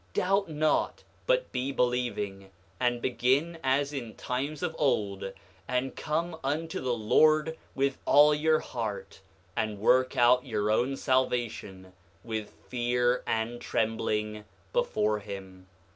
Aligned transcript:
Doubt 0.15 0.49
not, 0.49 1.03
but 1.27 1.51
be 1.51 1.71
believing, 1.71 2.49
and 2.79 3.03
begin 3.03 3.59
as 3.63 3.93
in 3.93 4.15
times 4.15 4.63
of 4.63 4.75
old, 4.79 5.31
and 5.67 5.95
come 5.95 6.37
unto 6.43 6.79
the 6.81 6.95
Lord 6.97 7.55
with 7.75 7.99
all 8.05 8.33
your 8.33 8.61
heart, 8.61 9.21
and 9.55 9.77
work 9.77 10.17
out 10.17 10.43
your 10.43 10.71
own 10.71 10.97
salvation 10.97 11.93
with 12.23 12.49
fear 12.67 13.21
and 13.27 13.61
trembling 13.61 14.45
before 14.73 15.19
him. 15.19 15.67